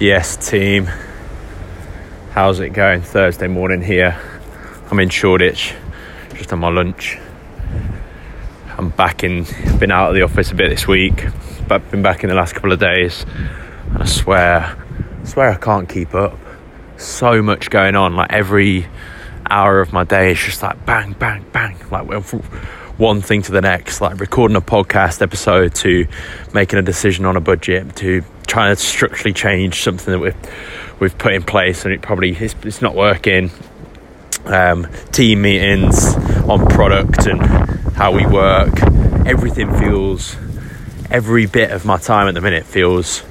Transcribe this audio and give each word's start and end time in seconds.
Yes, 0.00 0.36
team. 0.48 0.88
How's 2.30 2.60
it 2.60 2.68
going? 2.68 3.02
Thursday 3.02 3.48
morning 3.48 3.82
here. 3.82 4.16
I'm 4.92 5.00
in 5.00 5.08
Shoreditch, 5.08 5.74
just 6.34 6.52
on 6.52 6.60
my 6.60 6.68
lunch. 6.68 7.18
I'm 8.76 8.90
back 8.90 9.24
in, 9.24 9.44
been 9.80 9.90
out 9.90 10.10
of 10.10 10.14
the 10.14 10.22
office 10.22 10.52
a 10.52 10.54
bit 10.54 10.70
this 10.70 10.86
week, 10.86 11.26
but 11.66 11.90
been 11.90 12.02
back 12.02 12.22
in 12.22 12.30
the 12.30 12.36
last 12.36 12.54
couple 12.54 12.70
of 12.70 12.78
days. 12.78 13.26
And 13.88 14.04
I 14.04 14.06
swear, 14.06 14.76
I 15.20 15.24
swear 15.24 15.50
I 15.50 15.56
can't 15.56 15.88
keep 15.88 16.14
up. 16.14 16.38
So 16.96 17.42
much 17.42 17.68
going 17.68 17.96
on. 17.96 18.14
Like 18.14 18.32
every 18.32 18.86
hour 19.50 19.80
of 19.80 19.92
my 19.92 20.04
day 20.04 20.30
is 20.30 20.38
just 20.38 20.62
like 20.62 20.86
bang, 20.86 21.14
bang, 21.14 21.44
bang. 21.50 21.76
Like 21.90 22.06
one 22.98 23.22
thing 23.22 23.42
to 23.42 23.52
the 23.52 23.60
next, 23.60 24.00
like 24.00 24.18
recording 24.18 24.56
a 24.56 24.60
podcast 24.60 25.22
episode 25.22 25.74
to 25.76 26.06
making 26.52 26.80
a 26.80 26.82
decision 26.82 27.24
on 27.24 27.36
a 27.36 27.40
budget 27.40 27.94
to 27.96 28.24
trying 28.48 28.74
to 28.74 28.80
structurally 28.80 29.32
change 29.32 29.82
something 29.82 30.12
that 30.12 30.18
we've 30.18 31.00
we've 31.00 31.16
put 31.16 31.32
in 31.32 31.44
place 31.44 31.84
and 31.84 31.94
it 31.94 32.02
probably 32.02 32.36
it's, 32.36 32.56
it's 32.64 32.82
not 32.82 32.94
working. 32.94 33.50
Um, 34.46 34.88
team 35.12 35.42
meetings 35.42 36.14
on 36.48 36.66
product 36.66 37.26
and 37.26 37.40
how 37.94 38.12
we 38.12 38.26
work. 38.26 38.82
Everything 39.26 39.72
feels 39.78 40.36
every 41.10 41.46
bit 41.46 41.70
of 41.70 41.84
my 41.84 41.98
time 41.98 42.28
at 42.28 42.34
the 42.34 42.40
minute 42.40 42.64
feels 42.64 43.22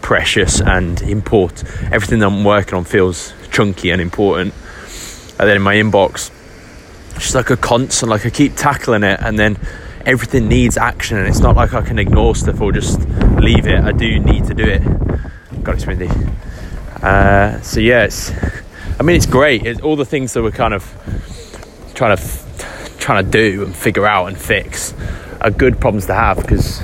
precious 0.00 0.60
and 0.60 1.00
important. 1.02 1.64
Everything 1.92 2.18
that 2.18 2.26
I'm 2.26 2.42
working 2.42 2.74
on 2.74 2.84
feels 2.84 3.32
chunky 3.50 3.90
and 3.90 4.00
important. 4.00 4.52
And 5.38 5.48
then 5.48 5.56
in 5.56 5.62
my 5.62 5.76
inbox, 5.76 6.30
just 7.22 7.34
like 7.34 7.50
a 7.50 7.56
constant, 7.56 8.10
like 8.10 8.26
I 8.26 8.30
keep 8.30 8.56
tackling 8.56 9.04
it, 9.04 9.20
and 9.20 9.38
then 9.38 9.58
everything 10.04 10.48
needs 10.48 10.76
action, 10.76 11.16
and 11.16 11.26
it's 11.26 11.40
not 11.40 11.56
like 11.56 11.72
I 11.72 11.80
can 11.80 11.98
ignore 11.98 12.34
stuff 12.34 12.60
or 12.60 12.72
just 12.72 13.00
leave 13.38 13.66
it. 13.66 13.80
I 13.80 13.92
do 13.92 14.18
need 14.18 14.44
to 14.46 14.54
do 14.54 14.64
it. 14.64 14.82
Got 15.62 15.76
it, 15.76 15.80
Smithy. 15.80 16.10
Uh, 17.02 17.60
so 17.60 17.80
yeah, 17.80 18.04
it's. 18.04 18.32
I 18.98 19.04
mean, 19.04 19.16
it's 19.16 19.26
great. 19.26 19.64
It's 19.64 19.80
all 19.80 19.96
the 19.96 20.04
things 20.04 20.32
that 20.34 20.42
we're 20.42 20.50
kind 20.50 20.74
of 20.74 20.84
trying 21.94 22.16
to 22.16 22.22
trying 22.98 23.24
to 23.24 23.30
do 23.30 23.64
and 23.64 23.74
figure 23.74 24.06
out 24.06 24.26
and 24.26 24.38
fix 24.38 24.94
are 25.40 25.50
good 25.50 25.80
problems 25.80 26.06
to 26.06 26.14
have 26.14 26.36
because 26.36 26.82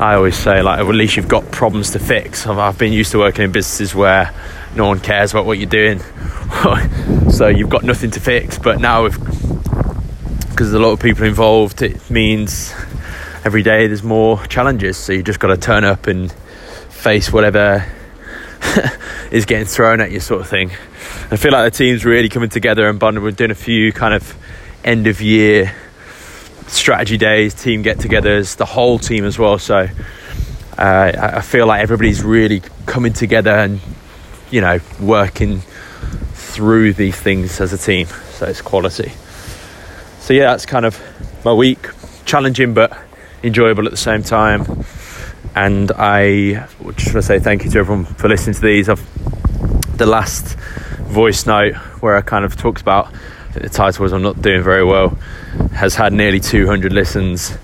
I 0.00 0.14
always 0.14 0.34
say 0.34 0.62
like 0.62 0.78
at 0.78 0.86
least 0.86 1.16
you've 1.18 1.28
got 1.28 1.52
problems 1.52 1.90
to 1.90 1.98
fix. 1.98 2.46
I've 2.46 2.78
been 2.78 2.94
used 2.94 3.12
to 3.12 3.18
working 3.18 3.44
in 3.44 3.52
businesses 3.52 3.94
where 3.94 4.32
no 4.74 4.86
one 4.86 4.98
cares 4.98 5.32
about 5.32 5.44
what 5.44 5.58
you're 5.58 5.68
doing, 5.68 5.98
so 7.30 7.48
you've 7.48 7.68
got 7.68 7.82
nothing 7.82 8.10
to 8.12 8.20
fix. 8.20 8.58
But 8.58 8.80
now, 8.80 9.08
because 9.08 10.56
there's 10.56 10.72
a 10.72 10.78
lot 10.78 10.92
of 10.92 11.00
people 11.00 11.24
involved, 11.26 11.82
it 11.82 12.10
means 12.10 12.72
every 13.44 13.62
day 13.62 13.88
there's 13.88 14.02
more 14.02 14.42
challenges. 14.46 14.96
So 14.96 15.12
you 15.12 15.22
just 15.22 15.38
got 15.38 15.48
to 15.48 15.58
turn 15.58 15.84
up 15.84 16.06
and 16.06 16.32
face 16.88 17.30
whatever 17.30 17.84
is 19.30 19.44
getting 19.44 19.66
thrown 19.66 20.00
at 20.00 20.12
you, 20.12 20.20
sort 20.20 20.40
of 20.40 20.48
thing. 20.48 20.70
I 21.30 21.36
feel 21.36 21.52
like 21.52 21.70
the 21.70 21.76
team's 21.76 22.06
really 22.06 22.30
coming 22.30 22.48
together 22.48 22.88
and 22.88 22.98
bonding. 22.98 23.22
We're 23.22 23.32
doing 23.32 23.50
a 23.50 23.54
few 23.54 23.92
kind 23.92 24.14
of 24.14 24.34
end 24.82 25.08
of 25.08 25.20
year 25.20 25.74
strategy 26.70 27.18
days, 27.18 27.54
team 27.54 27.82
get 27.82 27.98
togethers, 27.98 28.56
the 28.56 28.64
whole 28.64 28.98
team 28.98 29.24
as 29.24 29.38
well. 29.38 29.58
So 29.58 29.88
uh, 30.78 31.12
I 31.36 31.40
feel 31.40 31.66
like 31.66 31.82
everybody's 31.82 32.22
really 32.22 32.62
coming 32.86 33.12
together 33.12 33.50
and, 33.50 33.80
you 34.50 34.60
know, 34.60 34.78
working 35.00 35.60
through 36.32 36.94
these 36.94 37.16
things 37.16 37.60
as 37.60 37.72
a 37.72 37.78
team. 37.78 38.06
So 38.06 38.46
it's 38.46 38.62
quality. 38.62 39.12
So 40.20 40.32
yeah, 40.32 40.50
that's 40.50 40.66
kind 40.66 40.86
of 40.86 41.00
my 41.44 41.52
week. 41.52 41.88
Challenging 42.24 42.74
but 42.74 42.96
enjoyable 43.42 43.84
at 43.86 43.90
the 43.90 43.96
same 43.96 44.22
time. 44.22 44.84
And 45.54 45.90
I 45.92 46.66
just 46.70 46.80
want 46.80 46.96
to 46.96 47.22
say 47.22 47.38
thank 47.40 47.64
you 47.64 47.70
to 47.70 47.78
everyone 47.80 48.04
for 48.04 48.28
listening 48.28 48.54
to 48.54 48.60
these. 48.60 48.88
I've 48.88 49.04
the 49.98 50.06
last 50.06 50.56
voice 51.00 51.44
note 51.44 51.74
where 52.00 52.16
I 52.16 52.22
kind 52.22 52.44
of 52.44 52.56
talked 52.56 52.80
about 52.80 53.12
the 53.54 53.68
title 53.68 54.02
was 54.02 54.12
I'm 54.12 54.22
not 54.22 54.40
doing 54.40 54.62
very 54.62 54.84
well 54.84 55.18
has 55.72 55.94
had 55.94 56.12
nearly 56.12 56.40
200 56.40 56.92
listens. 56.92 57.56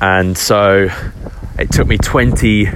And 0.00 0.36
so 0.36 0.88
it 1.58 1.70
took 1.70 1.86
me 1.86 1.96
20 1.96 2.66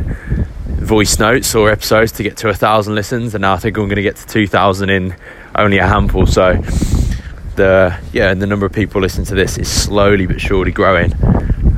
voice 0.67 1.19
notes 1.19 1.55
or 1.55 1.71
episodes 1.71 2.13
to 2.13 2.23
get 2.23 2.37
to 2.39 2.49
a 2.49 2.55
thousand 2.55 2.95
listens 2.95 3.35
and 3.35 3.43
now 3.43 3.55
I 3.55 3.57
think 3.57 3.77
I'm 3.77 3.85
going 3.85 3.97
to 3.97 4.03
get 4.03 4.17
to 4.17 4.27
2000 4.27 4.89
in 4.89 5.17
only 5.57 5.79
a 5.79 5.87
handful. 5.87 6.27
So 6.27 6.55
the 7.57 7.99
yeah 8.13 8.31
and 8.31 8.41
the 8.41 8.47
number 8.47 8.67
of 8.67 8.73
people 8.73 9.01
listening 9.01 9.27
to 9.27 9.35
this 9.35 9.59
is 9.59 9.69
slowly 9.69 10.27
but 10.27 10.41
surely 10.41 10.71
growing 10.71 11.11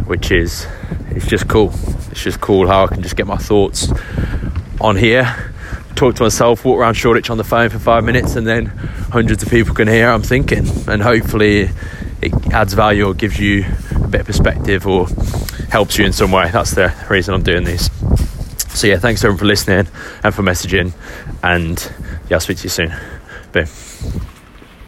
which 0.05 0.31
is 0.31 0.66
it's 1.10 1.27
just 1.27 1.49
cool. 1.49 1.72
It's 2.10 2.22
just 2.22 2.41
cool 2.41 2.66
how 2.66 2.84
I 2.84 2.87
can 2.89 3.03
just 3.03 3.16
get 3.16 3.27
my 3.27 3.37
thoughts 3.37 3.89
on 4.81 4.97
here 4.97 5.47
talk 5.98 6.14
to 6.14 6.22
myself, 6.22 6.64
walk 6.64 6.78
around 6.78 6.94
Shoreditch 6.94 7.28
on 7.28 7.38
the 7.38 7.44
phone 7.44 7.70
for 7.70 7.81
five 7.81 8.04
minutes, 8.04 8.36
and 8.36 8.47
then 8.47 8.66
hundreds 8.66 9.42
of 9.42 9.50
people 9.50 9.75
can 9.75 9.88
hear 9.88 10.09
I'm 10.09 10.22
thinking. 10.22 10.64
And 10.86 11.03
hopefully, 11.03 11.70
it 12.22 12.32
adds 12.53 12.72
value 12.72 13.06
or 13.06 13.14
gives 13.14 13.38
you 13.38 13.64
a 13.97 14.06
bit 14.06 14.20
of 14.20 14.26
perspective 14.26 14.86
or 14.86 15.09
helps 15.70 15.98
you 15.98 16.06
in 16.06 16.12
some 16.12 16.31
way. 16.31 16.50
That's 16.50 16.70
the 16.70 16.94
reason 17.10 17.34
I'm 17.34 17.42
doing 17.42 17.64
these. 17.64 17.91
So, 18.75 18.86
yeah, 18.86 18.98
thanks 18.98 19.25
everyone 19.25 19.38
for 19.38 19.47
listening 19.47 19.88
and 20.22 20.32
for 20.32 20.42
messaging. 20.42 20.92
And 21.42 21.92
yeah, 22.28 22.36
I'll 22.36 22.41
speak 22.41 22.59
to 22.59 22.65
you 22.65 22.70
soon. 22.70 22.94
Boom. 23.53 23.66